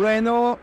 [0.00, 0.58] Bueno,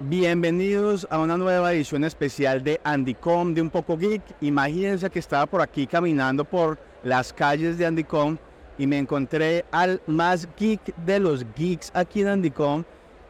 [0.00, 4.22] bienvenidos a una nueva edición especial de Andycom de Un Poco Geek.
[4.40, 8.36] Imagínense que estaba por aquí caminando por las calles de Andycom
[8.76, 12.82] y me encontré al más geek de los geeks aquí en Andycom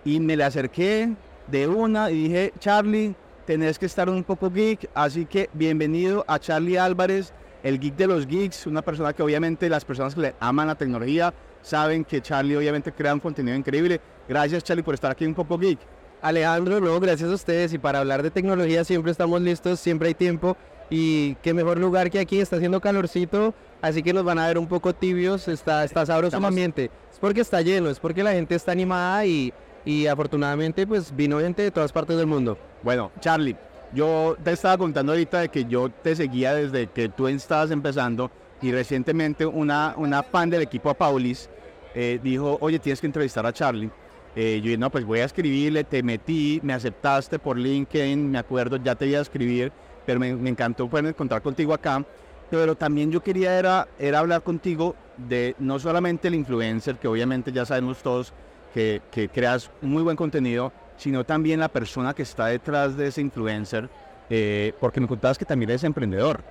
[0.06, 1.14] y me le acerqué
[1.48, 3.14] de una y dije, Charlie,
[3.44, 8.06] tenés que estar un poco geek, así que bienvenido a Charlie Álvarez, el geek de
[8.06, 12.20] los geeks, una persona que obviamente las personas que le aman la tecnología saben que
[12.22, 14.00] Charlie obviamente crea un contenido increíble.
[14.28, 15.78] Gracias Charlie por estar aquí un poco geek.
[16.22, 20.14] Alejandro, no, gracias a ustedes y para hablar de tecnología siempre estamos listos, siempre hay
[20.14, 20.56] tiempo
[20.90, 24.58] y qué mejor lugar que aquí, está haciendo calorcito, así que nos van a ver
[24.58, 26.90] un poco tibios, está, está sabroso el ambiente.
[27.10, 29.52] Es porque está lleno, es porque la gente está animada y,
[29.84, 32.58] y afortunadamente pues vino gente de todas partes del mundo.
[32.82, 33.56] Bueno, Charlie,
[33.92, 38.30] yo te estaba contando ahorita de que yo te seguía desde que tú estabas empezando
[38.62, 41.48] y recientemente una, una fan del equipo a Paulis
[41.94, 43.90] eh, dijo, oye, tienes que entrevistar a Charlie.
[44.36, 48.38] Eh, yo dije, no, pues voy a escribirle, te metí, me aceptaste por LinkedIn, me
[48.38, 49.72] acuerdo, ya te iba a escribir,
[50.06, 52.04] pero me, encantó poder encontrar contigo acá.
[52.48, 57.52] Pero también yo quería era, era hablar contigo de no solamente el influencer, que obviamente
[57.52, 58.32] ya sabemos todos
[58.74, 63.22] que, que creas muy buen contenido, sino también la persona que está detrás de ese
[63.22, 63.88] influencer,
[64.28, 66.42] eh, porque me contabas que también eres emprendedor.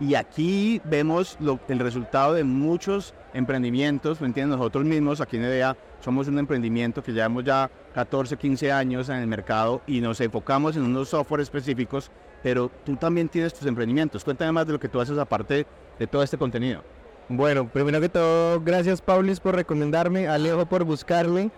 [0.00, 1.36] Y aquí vemos
[1.68, 4.56] el resultado de muchos emprendimientos, ¿me entiendes?
[4.56, 9.16] Nosotros mismos aquí en EDEA somos un emprendimiento que llevamos ya 14, 15 años en
[9.16, 12.10] el mercado y nos enfocamos en unos software específicos,
[12.42, 14.24] pero tú también tienes tus emprendimientos.
[14.24, 15.66] Cuéntame más de lo que tú haces aparte
[15.98, 16.82] de todo este contenido.
[17.28, 21.50] Bueno, primero que todo, gracias Paulis por recomendarme, Alejo por buscarme,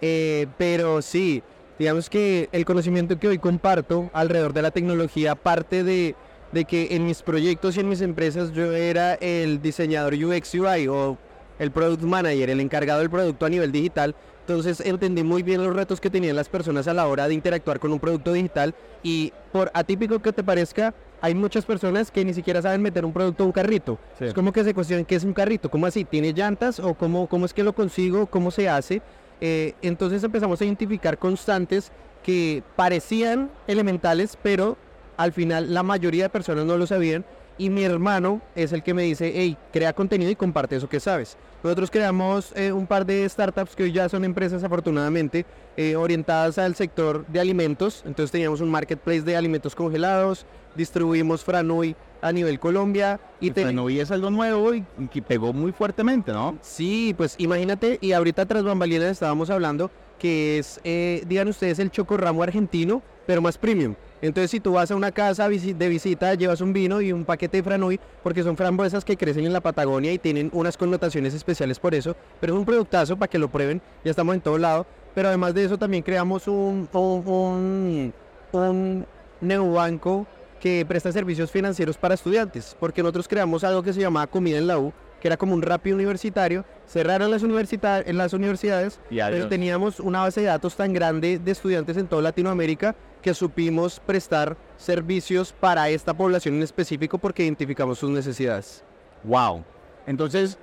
[0.00, 1.42] eh, pero sí,
[1.78, 6.14] digamos que el conocimiento que hoy comparto alrededor de la tecnología parte de
[6.52, 10.88] de que en mis proyectos y en mis empresas yo era el diseñador UX UI
[10.88, 11.18] o
[11.58, 14.14] el product manager, el encargado del producto a nivel digital.
[14.40, 17.78] Entonces entendí muy bien los retos que tenían las personas a la hora de interactuar
[17.78, 22.32] con un producto digital y por atípico que te parezca, hay muchas personas que ni
[22.32, 23.98] siquiera saben meter un producto a un carrito.
[24.18, 27.26] Es como que se cuestionan qué es un carrito, cómo así, tiene llantas o cómo,
[27.26, 29.02] cómo es que lo consigo, cómo se hace.
[29.40, 34.76] Eh, entonces empezamos a identificar constantes que parecían elementales, pero
[35.16, 37.24] al final la mayoría de personas no lo sabían
[37.58, 41.00] y mi hermano es el que me dice, hey, crea contenido y comparte eso que
[41.00, 41.36] sabes.
[41.62, 45.44] Nosotros creamos eh, un par de startups que hoy ya son empresas afortunadamente
[45.76, 48.02] eh, orientadas al sector de alimentos.
[48.06, 53.18] Entonces teníamos un marketplace de alimentos congelados, distribuimos Franui a nivel Colombia.
[53.40, 56.56] Y, Franui es algo nuevo y, que pegó muy fuertemente, ¿no?
[56.62, 61.90] Sí, pues imagínate, y ahorita tras bambalinas estábamos hablando que es, eh, digan ustedes, el
[61.90, 63.94] chocorramo argentino, pero más premium.
[64.20, 67.58] Entonces, si tú vas a una casa de visita, llevas un vino y un paquete
[67.58, 71.78] de franui, porque son frambuesas que crecen en la Patagonia y tienen unas connotaciones especiales
[71.78, 74.86] por eso, pero es un productazo para que lo prueben, ya estamos en todo lado.
[75.14, 78.12] Pero además de eso, también creamos un, un,
[78.52, 79.06] un,
[79.40, 80.26] neobanco
[80.60, 84.66] que presta servicios financieros para estudiantes, porque nosotros creamos algo que se llamaba Comida en
[84.66, 90.00] la U, que era como un rápido universitario, cerraron las, en las universidades, pero teníamos
[90.00, 95.52] una base de datos tan grande de estudiantes en toda Latinoamérica que supimos prestar servicios
[95.52, 98.84] para esta población en específico porque identificamos sus necesidades.
[99.24, 99.64] Wow.
[100.06, 100.58] Entonces,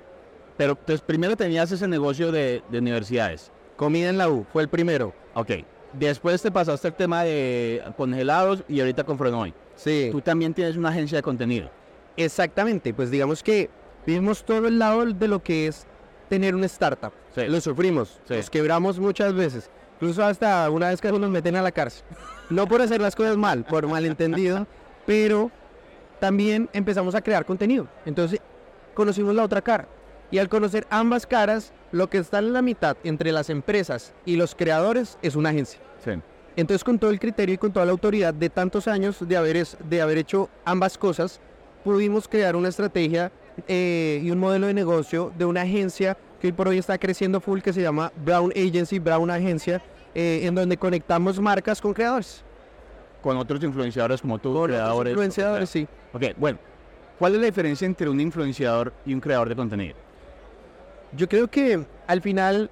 [0.56, 3.52] pero entonces primero tenías ese negocio de, universidades.
[3.76, 5.12] Comida en la U, fue el primero.
[5.34, 5.50] Ok.
[5.92, 9.54] Después te pasaste el tema de congelados y ahorita con Frenoy.
[9.76, 10.08] Sí.
[10.10, 11.70] Tú también tienes una agencia de contenido.
[12.16, 13.68] Exactamente, pues digamos que
[14.06, 15.86] vimos todo el lado de lo que es
[16.28, 17.12] tener una startup.
[17.36, 18.34] Lo sufrimos, sí.
[18.34, 19.70] nos quebramos muchas veces.
[19.96, 22.04] Incluso hasta una vez que nos meten a la cárcel.
[22.50, 24.66] No por hacer las cosas mal, por malentendido,
[25.04, 25.50] pero
[26.20, 27.88] también empezamos a crear contenido.
[28.04, 28.40] Entonces
[28.94, 29.88] conocimos la otra cara.
[30.30, 34.36] Y al conocer ambas caras, lo que está en la mitad entre las empresas y
[34.36, 35.80] los creadores es una agencia.
[36.56, 39.66] Entonces con todo el criterio y con toda la autoridad de tantos años de haber,
[39.66, 41.40] de haber hecho ambas cosas,
[41.84, 43.30] pudimos crear una estrategia
[43.68, 47.40] eh, y un modelo de negocio de una agencia que hoy por hoy está creciendo
[47.40, 49.82] full que se llama Brown Agency, Brown Agencia,
[50.18, 52.42] eh, en donde conectamos marcas con creadores.
[53.20, 55.10] Con otros influenciadores como tú, con creadores.
[55.10, 55.86] influenciadores, sí.
[56.14, 56.58] Ok, bueno,
[57.18, 59.94] ¿cuál es la diferencia entre un influenciador y un creador de contenido?
[61.12, 62.70] Yo creo que al final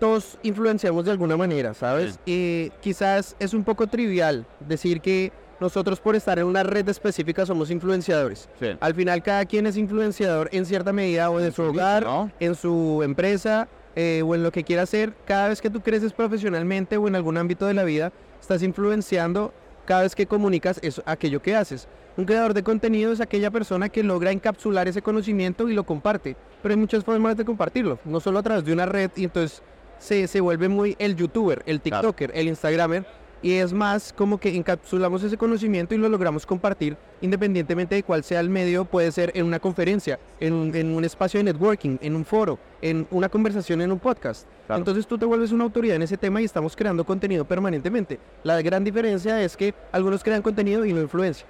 [0.00, 2.18] todos influenciamos de alguna manera, ¿sabes?
[2.26, 5.30] Y quizás es un poco trivial decir que
[5.60, 8.48] nosotros por estar en una red específica somos influenciadores.
[8.80, 12.04] Al final cada quien es influenciador en cierta medida o en su hogar,
[12.40, 13.68] en su empresa
[14.00, 15.12] eh, o en lo que quiera hacer.
[15.26, 19.52] Cada vez que tú creces profesionalmente o en algún ámbito de la vida, estás influenciando
[19.86, 21.88] cada vez que comunicas eso, aquello que haces.
[22.16, 26.36] Un creador de contenido es aquella persona que logra encapsular ese conocimiento y lo comparte.
[26.62, 29.64] Pero hay muchas formas de compartirlo, no solo a través de una red y entonces
[29.98, 33.04] se, se vuelve muy el youtuber, el tiktoker, el instagramer,
[33.42, 38.22] y es más como que encapsulamos ese conocimiento y lo logramos compartir independientemente de cuál
[38.24, 41.98] sea el medio, puede ser en una conferencia, en un, en un espacio de networking,
[42.00, 44.46] en un foro, en una conversación en un podcast.
[44.68, 48.18] Entonces tú te vuelves una autoridad en ese tema y estamos creando contenido permanentemente.
[48.44, 51.46] La gran diferencia es que algunos crean contenido y no influencia.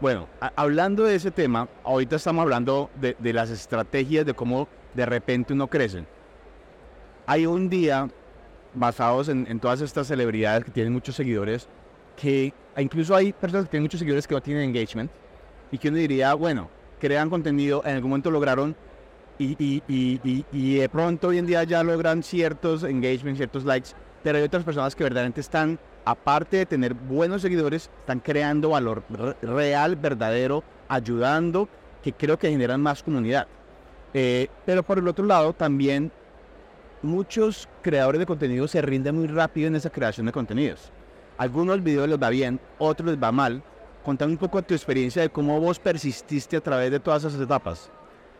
[0.00, 0.26] Bueno,
[0.56, 5.52] hablando de ese tema, ahorita estamos hablando de, de las estrategias de cómo de repente
[5.52, 6.04] uno crece.
[7.26, 8.08] Hay un día
[8.74, 11.68] basados en, todas estas celebridades que tienen muchos seguidores,
[12.16, 15.10] que incluso hay personas que tienen muchos seguidores que no tienen engagement,
[15.70, 16.68] y que uno diría, bueno,
[17.00, 18.76] crean contenido, en algún momento lograron,
[19.38, 23.90] y, y, y, y de pronto hoy en día ya logran ciertos engagements, ciertos likes,
[24.22, 29.02] pero hay otras personas que verdaderamente están, aparte de tener buenos seguidores, están creando valor
[29.42, 31.68] real, verdadero, ayudando,
[32.02, 33.46] que creo que generan más comunidad.
[34.14, 36.12] Eh, pero por el otro lado, también
[37.02, 40.90] muchos creadores de contenido se rinden muy rápido en esa creación de contenidos.
[41.38, 43.62] Algunos videos les va bien, otros les va mal.
[44.04, 47.90] Contame un poco tu experiencia de cómo vos persististe a través de todas esas etapas.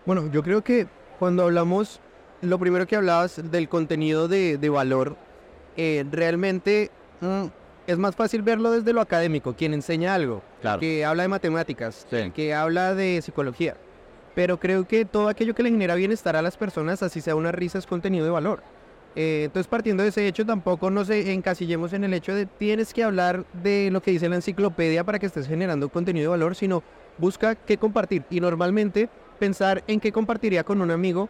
[0.06, 0.86] Bueno, yo creo que
[1.18, 2.00] cuando hablamos,
[2.40, 5.16] lo primero que hablabas del contenido de, valor,
[5.76, 7.44] eh, realmente mm,
[7.86, 10.42] es más fácil verlo desde lo académico, quien enseña algo,
[10.80, 13.76] que habla de matemáticas, que habla de psicología
[14.34, 17.52] pero creo que todo aquello que le genera bienestar a las personas, así sea una
[17.52, 18.62] risa, es contenido de valor.
[19.14, 23.04] Eh, entonces, partiendo de ese hecho, tampoco nos encasillemos en el hecho de tienes que
[23.04, 26.82] hablar de lo que dice la enciclopedia para que estés generando contenido de valor, sino
[27.18, 28.24] busca qué compartir.
[28.30, 31.28] Y normalmente, pensar en qué compartiría con un amigo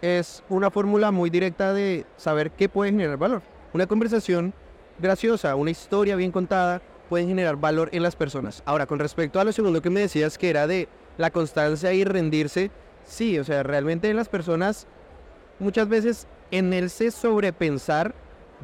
[0.00, 3.42] es una fórmula muy directa de saber qué puede generar valor.
[3.74, 4.54] Una conversación
[4.98, 8.62] graciosa, una historia bien contada, puede generar valor en las personas.
[8.64, 12.04] Ahora, con respecto a lo segundo que me decías, que era de la constancia y
[12.04, 12.70] rendirse,
[13.04, 14.86] sí, o sea, realmente las personas
[15.58, 18.14] muchas veces en el se sobrepensar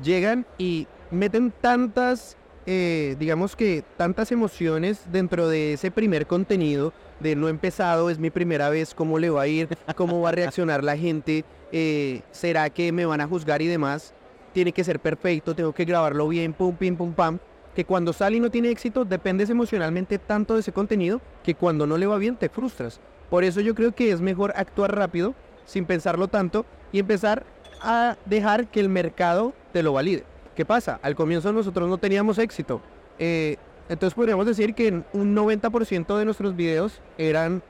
[0.03, 2.37] llegan y meten tantas,
[2.67, 8.31] eh, digamos que tantas emociones dentro de ese primer contenido de no empezado, es mi
[8.31, 12.71] primera vez, cómo le va a ir, cómo va a reaccionar la gente, eh, será
[12.71, 14.15] que me van a juzgar y demás,
[14.53, 17.39] tiene que ser perfecto, tengo que grabarlo bien, pum, pim, pum, pam
[17.75, 21.87] que cuando sale y no tiene éxito, dependes emocionalmente tanto de ese contenido que cuando
[21.87, 23.01] no le va bien te frustras.
[23.31, 25.35] Por eso yo creo que es mejor actuar rápido,
[25.67, 27.45] sin pensarlo tanto, y empezar
[27.81, 30.25] a dejar que el mercado te lo valide.
[30.55, 31.01] ¿Qué pasa?
[31.03, 32.81] Al comienzo nosotros no teníamos éxito.
[33.19, 33.57] Eh,
[33.89, 37.63] entonces podríamos decir que un 90% de nuestros videos eran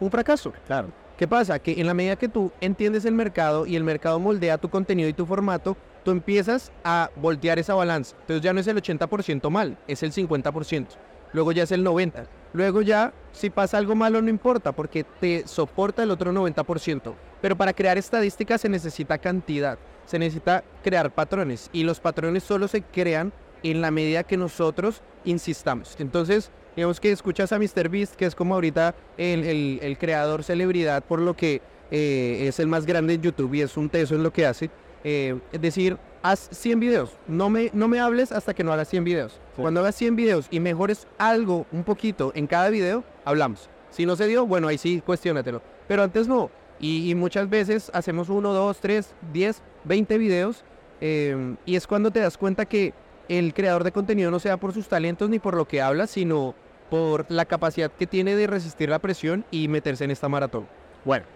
[0.00, 0.52] un fracaso.
[0.66, 0.88] Claro.
[1.16, 1.58] ¿Qué pasa?
[1.58, 5.08] Que en la medida que tú entiendes el mercado y el mercado moldea tu contenido
[5.08, 5.76] y tu formato,
[6.06, 8.14] tú empiezas a voltear esa balanza.
[8.20, 10.86] Entonces ya no es el 80% mal, es el 50%.
[11.32, 12.28] Luego ya es el 90%.
[12.52, 17.12] Luego ya, si pasa algo malo, no importa, porque te soporta el otro 90%.
[17.42, 21.70] Pero para crear estadísticas se necesita cantidad, se necesita crear patrones.
[21.72, 23.32] Y los patrones solo se crean
[23.64, 25.96] en la medida que nosotros insistamos.
[25.98, 31.34] Entonces, digamos que escuchas a MrBeast, que es como ahorita el, creador celebridad, por lo
[31.34, 34.46] que eh, es el más grande en YouTube y es un teso en lo que
[34.46, 34.70] hace
[35.08, 37.12] eh, es decir, haz 100 videos.
[37.28, 39.38] No me, no me hables hasta que no hagas 100 videos.
[39.56, 43.70] Cuando hagas 100 videos y mejores algo un poquito en cada video, hablamos.
[43.90, 45.62] Si no se dio, bueno, ahí sí, cuestiónatelo.
[45.86, 46.50] Pero antes no.
[46.80, 50.64] Y, muchas veces hacemos 1, 2, 3, 10, 20 videos.
[51.00, 52.92] Em, y es cuando te das cuenta que
[53.28, 56.56] el creador de contenido no sea por sus talentos ni por lo que habla, sino
[56.90, 60.66] por la capacidad que tiene de resistir la presión y meterse en esta maratón.
[61.04, 61.26] Bueno,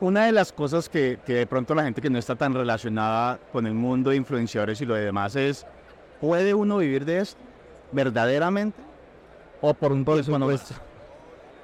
[0.00, 3.66] una de las cosas que, de pronto la gente que no está tan relacionada con
[3.66, 5.66] el mundo de influenciadores y lo demás es,
[6.20, 7.40] ¿puede uno vivir de esto
[7.90, 8.80] verdaderamente?
[9.60, 10.74] ¿O por un por supuesto?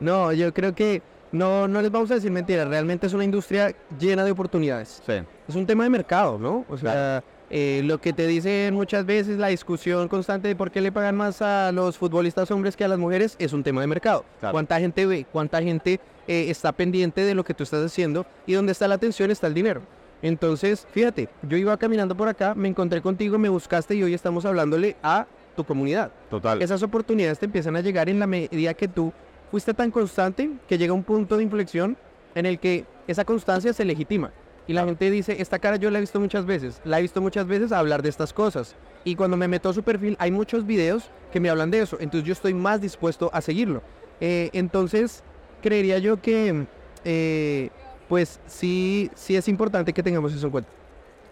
[0.01, 3.75] No, yo creo que no, no les vamos a decir mentiras, realmente es una industria
[3.99, 5.03] llena de oportunidades.
[5.47, 6.65] Es un tema de mercado, ¿no?
[6.69, 10.81] O sea, eh, lo que te dicen muchas veces, la discusión constante de por qué
[10.81, 13.87] le pagan más a los futbolistas hombres que a las mujeres, es un tema de
[13.87, 14.25] mercado.
[14.51, 15.27] ¿Cuánta gente ve?
[15.31, 18.27] ¿Cuánta gente eh, está pendiente de lo que tú estás haciendo?
[18.47, 19.83] Y donde está la atención está el dinero.
[20.21, 24.45] Entonces, fíjate, yo iba caminando por acá, me encontré contigo, me buscaste y hoy estamos
[24.45, 25.27] hablándole a
[25.57, 26.11] tu comunidad.
[26.29, 26.61] Total.
[26.61, 29.13] Esas oportunidades te empiezan a llegar en la medida que tú
[29.51, 31.97] fuiste tan constante que llega un punto de inflexión
[32.35, 34.33] en el que esa constancia se legitima.
[34.69, 37.23] Y la gente dice, esta cara yo la he visto muchas veces, la he visto
[37.23, 38.77] muchas veces hablar de estas cosas.
[39.03, 41.97] Y cuando me meto a su perfil hay muchos videos que me hablan de eso,
[42.01, 43.83] entonces yo estoy más dispuesto a seguirlo.
[44.21, 45.25] Eh, entonces,
[45.63, 46.67] creería yo que,
[47.07, 47.71] eh,
[48.11, 50.71] pues sí, sí es importante que tengamos eso en cuenta.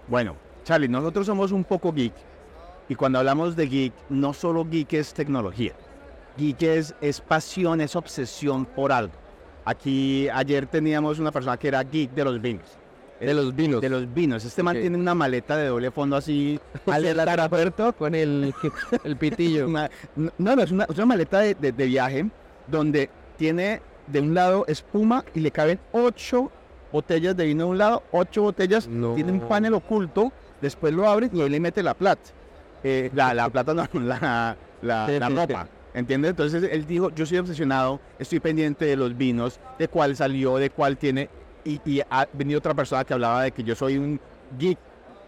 [0.09, 2.15] Bueno, Charlie, nosotros somos un poco geek.
[2.89, 5.75] Y cuando hablamos de geek, no solo geek es tecnología.
[6.39, 9.13] Geek es, es pasión, es obsesión por algo.
[9.67, 12.79] Aquí ayer teníamos una persona que era geek de los vinos
[13.21, 13.81] De los vinos.
[13.81, 14.45] De los vinos.
[14.45, 16.61] Este man tiene una maleta de doble fondo así.
[16.87, 18.55] al aeropuerto con el,
[19.05, 19.67] el pitillo.
[19.67, 22.27] Una- no, no, es una, es una maleta de, de- de viaje
[22.67, 26.51] donde tiene de un lado espuma y le caben ocho
[26.93, 29.15] botellas de vino de un lado, ocho botellas, No.
[29.15, 32.23] tiene un panel oculto, después lo abre y ahí le mete la plata.
[32.85, 35.69] Eh, la, la plata no, la, la, la ropa.
[35.95, 36.31] ¿Entiendes?
[36.31, 40.71] Entonces él dijo, yo soy obsesionado, estoy pendiente de los vinos, de cuál salió, de
[40.71, 41.29] cuál tiene.
[41.67, 44.21] Y, y ha venido otra persona que hablaba de que yo soy un
[44.57, 44.79] geek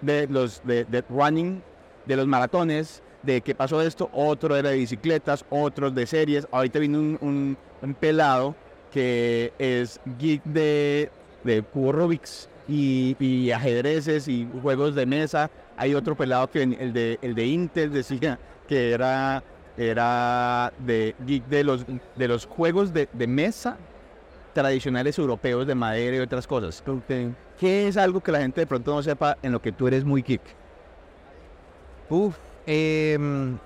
[0.01, 1.61] de los de, de running,
[2.07, 6.47] de los maratones, de qué pasó esto, otro era de bicicletas, otros de series.
[6.53, 7.57] Ahorita vino un,
[8.01, 8.55] pelado
[8.93, 11.11] que es geek de,
[11.45, 15.51] de cubo Rubik's y, y ajedrezes y juegos de mesa.
[15.77, 19.43] Hay otro pelado que el de, el de Intel decía que era,
[19.77, 21.85] era de geek de los,
[22.17, 23.77] de los juegos de, de mesa
[24.59, 26.83] tradicionales europeos de madera y otras cosas.
[27.61, 30.05] ¿Qué es algo que la gente de pronto no sepa en lo que tú eres
[30.05, 30.41] muy geek?
[32.11, 32.37] Uf,
[32.67, 33.57] em,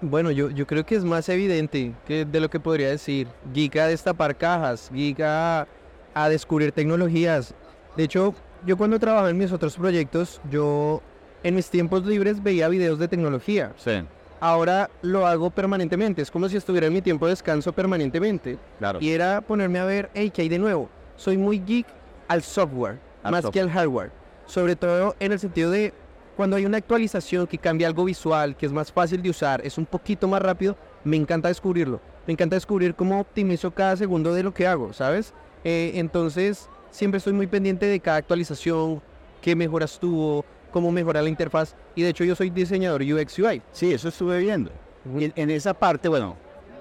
[0.00, 3.28] bueno, yo, yo creo que es más evidente que de lo que podría decir.
[3.52, 5.66] Geek a destapar cajas, geek a,
[6.14, 7.54] a descubrir tecnologías.
[7.94, 11.02] De hecho, yo cuando trabajaba en mis otros proyectos, yo
[11.42, 13.74] en mis tiempos libres veía videos de tecnología.
[13.76, 14.02] Sí,
[14.40, 18.58] Ahora lo hago permanentemente, es como si estuviera en mi tiempo de descanso permanentemente.
[18.78, 18.98] claro.
[19.00, 20.88] Y era ponerme a ver, hey, ¿qué hay de nuevo?
[21.16, 21.86] Soy muy geek
[22.26, 24.10] al software, Al más que al hardware.
[24.46, 25.92] Sobre todo en el sentido de
[26.36, 29.76] cuando hay una actualización que cambia algo visual, que es más fácil de usar, es
[29.76, 32.00] un poquito más rápido, me encanta descubrirlo.
[32.26, 35.34] Me encanta descubrir cómo optimizo cada segundo de lo que hago, ¿sabes?
[35.64, 39.02] Eh, entonces, siempre estoy muy pendiente de cada actualización,
[39.42, 41.74] qué mejoras tuvo, cómo mejora la interfaz.
[41.94, 43.62] Y de hecho, yo soy diseñador UX UI.
[43.72, 44.70] Sí, eso estuve viendo.
[45.18, 46.36] Y en, en esa parte, bueno,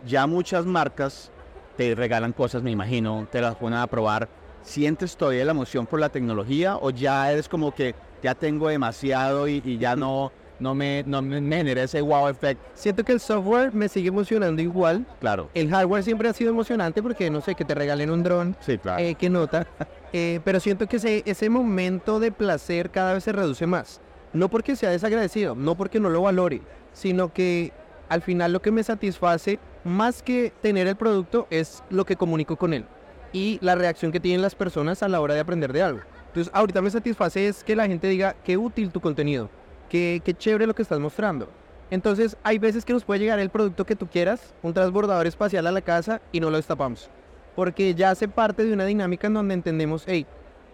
[0.05, 1.31] ya muchas marcas
[1.77, 4.27] te regalan cosas, me imagino, te las ponen a probar.
[4.62, 9.48] ¿Sientes todavía la emoción por la tecnología o ya eres como que ya tengo demasiado
[9.48, 12.60] y, y ya no, no, me, no me, me genera ese wow effect?
[12.74, 17.01] Siento que el software me sigue emocionando igual, Claro, El hardware siempre ha sido emocionante
[17.01, 19.01] porque, no sé, que te regalen un dron, sí, claro.
[19.01, 19.65] eh, qué nota.
[20.12, 24.01] Eh, pero siento que ese, momento de placer cada vez se reduce más.
[24.34, 26.62] No porque sea desagradecido, no porque no lo valore,
[26.94, 27.72] sino que
[28.10, 32.56] al final lo que me satisface, más que tener el producto, es lo que comunico
[32.56, 32.86] con él.
[33.34, 36.01] Y la reacción que tienen las personas a la hora de aprender de algo.
[36.28, 39.50] Entonces, ahorita me satisface es que la gente diga, qué útil tu contenido,
[39.89, 41.50] qué, qué chévere lo que estás mostrando.
[41.92, 45.66] Entonces, hay veces que nos puede llegar el producto que tú quieras, un transbordador espacial
[45.66, 47.10] a la casa y no lo destapamos.
[47.56, 50.25] Porque ya hace parte de una dinámica en donde entendemos, hey,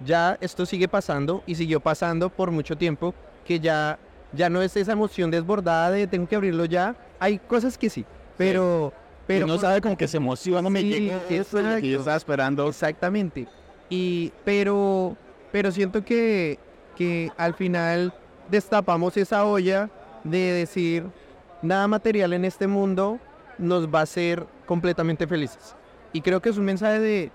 [0.03, 3.13] ya esto sigue pasando y siguió pasando por mucho tiempo,
[3.45, 3.97] que ya,
[4.33, 6.95] ya no es esa emoción desbordada de tengo que abrirlo ya.
[7.19, 8.05] Hay cosas que sí,
[8.37, 8.93] pero...
[9.27, 12.15] Pero Pero no sabe como que se emociona, me Sí, llegó lo que yo estaba
[12.15, 12.67] esperando.
[12.67, 13.47] Exactamente.
[13.89, 15.17] Y, pero,
[15.51, 16.59] pero siento que,
[16.95, 18.13] que al final
[18.51, 19.89] destapamos esa olla
[20.23, 21.05] de decir,
[21.63, 23.19] nada material en este mundo
[23.57, 25.75] nos va a hacer completamente felices.
[26.15, 27.31] Y creo que es un mensaje de,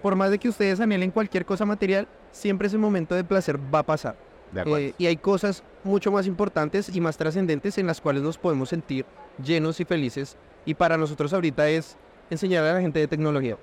[0.00, 3.80] por más de que ustedes anhelen cualquier cosa material, siempre ese momento de placer va
[3.80, 4.16] a pasar.
[4.50, 4.78] De acuerdo.
[4.78, 8.70] Eh, y hay cosas mucho más importantes y más trascendentes en las cuales nos podemos
[8.70, 9.04] sentir
[9.44, 10.38] llenos y felices.
[10.64, 11.98] Y para nosotros ahorita es
[12.30, 13.58] enseñar a la gente de tecnología.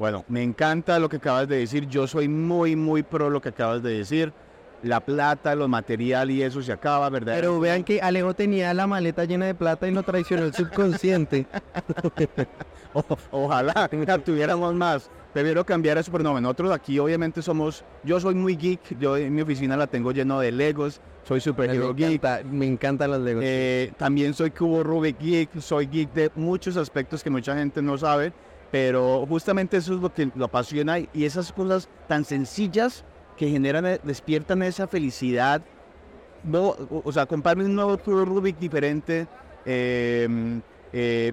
[0.00, 1.86] Bueno, me encanta lo que acabas de decir.
[1.86, 4.32] Yo soy muy, muy pro lo que acabas de decir.
[4.84, 7.34] La plata, los material y eso se acaba, ¿verdad?
[7.34, 11.46] Pero vean que Alejo tenía la maleta llena de plata y lo traicionó el subconsciente.
[12.96, 13.88] O- ojalá
[14.24, 15.10] tuviéramos más.
[15.32, 19.34] Prefiero cambiar eso, pero no, nosotros aquí obviamente somos, yo soy muy geek, yo en
[19.34, 23.20] mi oficina la tengo lleno de Legos, soy super me, geek, encanta, me encantan los
[23.20, 23.42] Legos.
[23.44, 27.98] eh, también soy cubo Rubik geek, soy geek de muchos aspectos que mucha gente no
[27.98, 28.32] sabe,
[28.70, 33.04] pero justamente eso es lo que lo apasiona y esas cosas tan sencillas
[33.36, 35.62] que generan, eh, despiertan esa felicidad.
[36.44, 36.74] No,
[37.04, 39.26] o, sea, comprarme un nuevo cubo Rubik diferente,
[39.64, 40.28] eh,
[40.92, 41.32] eh,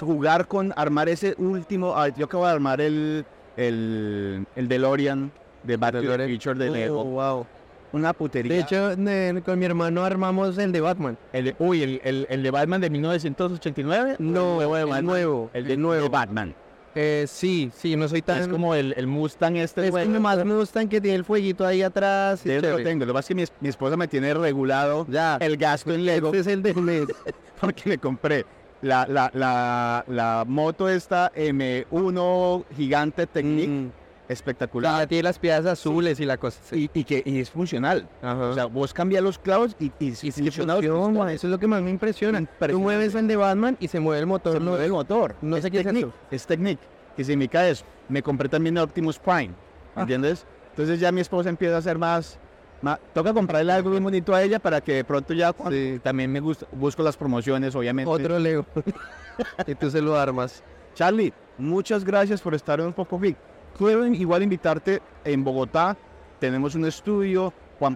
[0.00, 1.94] jugar con armar ese último.
[1.96, 3.26] ah, yo acabo de armar el,
[3.56, 5.32] el, el DeLorean
[5.64, 6.28] de Back to the.
[6.28, 7.04] Future de Oh, Lego.
[7.04, 7.46] wow.
[7.92, 8.52] Una putería.
[8.54, 11.18] De hecho, ne- con mi hermano armamos el de Batman.
[11.32, 14.16] El de- uy, el, el, el de Batman de 1989.
[14.18, 16.08] No, nuevo de el nuevo, El el de nuevo.
[16.08, 16.54] Batman.
[16.94, 18.38] Eh, sí, sí, no soy tan...
[18.42, 19.84] Es como el, el Mustang este.
[19.86, 20.06] Es güey.
[20.10, 22.44] que más me gustan que tiene el fueguito ahí atrás.
[22.44, 23.04] eso lo tengo.
[23.04, 25.36] Lo que pasa es que mi, mi esposa me tiene regulado Ya.
[25.40, 27.06] el gasto en Lego Este es el del mes.
[27.60, 28.44] porque le compré
[28.82, 33.88] la, la, la, la moto esta M1 gigante Technic Mm.
[34.32, 36.58] Espectacular Ya tiene las piedras azules y la cosa.
[36.64, 36.90] sí.
[36.94, 38.08] y, y que y es funcional.
[38.22, 38.48] Ajá.
[38.48, 40.78] O sea, vos cambias los clavos y, y, y funciona.
[40.78, 42.44] eso es lo que más me impresiona.
[42.68, 44.54] Tú mueves el de Batman y se mueve el motor.
[44.54, 45.34] Se no- mueve el motor.
[45.42, 46.12] no sé qué es eso.
[46.30, 46.78] Es Technic.
[47.16, 47.84] Que significa eso.
[48.08, 49.50] Me compré también el Optimus Prime.
[49.94, 50.00] Ah.
[50.02, 50.46] ¿Entiendes?
[50.70, 52.38] Entonces ya mi esposa empieza a hacer más,
[52.80, 56.00] más toca comprarle algo bien bonito a ella para que de pronto ya Sí.
[56.02, 58.10] también me gusta, busco las promociones, obviamente.
[58.10, 58.64] Otro Lego.
[59.66, 60.62] y tú se lo armas.
[60.94, 63.36] Charlie, muchas gracias por estar en poco Geek.
[63.76, 65.96] Quiero igual invitarte en Bogotá.
[66.38, 67.52] Tenemos un estudio,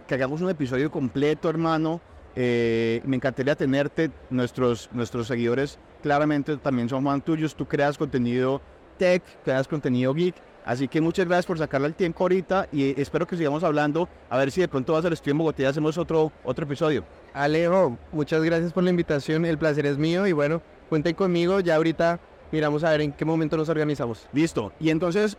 [0.07, 2.01] que hagamos un episodio completo, hermano.
[2.35, 4.11] Eh, me encantaría tenerte.
[4.31, 7.55] Nuestros, nuestros seguidores claramente también son fan tuyos.
[7.55, 8.61] Tú creas contenido
[8.99, 10.35] tech, creas contenido geek.
[10.65, 14.09] Así que muchas gracias por sacarle el tiempo ahorita y espero que sigamos hablando.
[14.29, 17.05] A ver si de pronto vas al estudio en Bogotá y hacemos otro, otro episodio.
[17.33, 19.45] Alejo, muchas gracias por la invitación.
[19.45, 21.61] El placer es mío y bueno, cuenten conmigo.
[21.61, 22.19] Ya ahorita
[22.51, 24.27] miramos a ver en qué momento nos organizamos.
[24.33, 24.73] Listo.
[24.81, 25.39] Y entonces,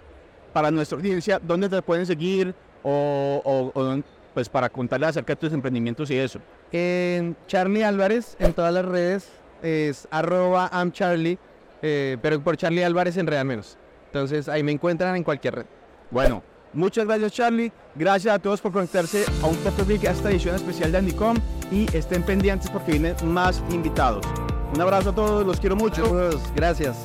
[0.58, 2.56] para nuestra audiencia, ¿dónde te pueden seguir?
[2.82, 6.40] O, o- o dónde- pues para contarles acerca de tus emprendimientos y eso.
[6.72, 9.30] En Charlie Álvarez, en todas las redes,
[9.62, 11.38] es arroba amcharlie,
[11.84, 13.78] eh, pero por Charlie Álvarez en Real Menos.
[14.08, 15.66] Entonces ahí me encuentran en cualquier red.
[16.10, 16.42] Bueno,
[16.74, 17.72] muchas gracias Charlie.
[17.94, 21.38] Gracias a todos por conectarse a un Geek, a esta edición especial de Andicom.
[21.72, 24.26] Y estén pendientes porque vienen más invitados.
[24.74, 26.32] Un abrazo a todos, los quiero mucho.
[26.56, 26.98] Gracias.